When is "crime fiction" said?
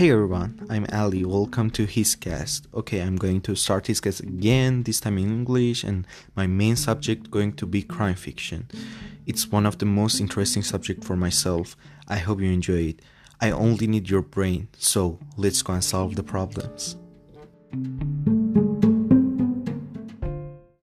7.82-8.66